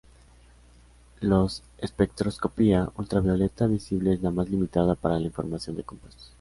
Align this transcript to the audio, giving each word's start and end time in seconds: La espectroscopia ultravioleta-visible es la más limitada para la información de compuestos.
La 1.19 1.45
espectroscopia 1.77 2.89
ultravioleta-visible 2.97 4.13
es 4.13 4.23
la 4.23 4.31
más 4.31 4.49
limitada 4.49 4.95
para 4.95 5.19
la 5.19 5.27
información 5.27 5.75
de 5.75 5.83
compuestos. 5.83 6.29